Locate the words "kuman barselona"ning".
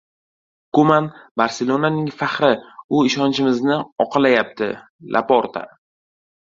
0.77-2.09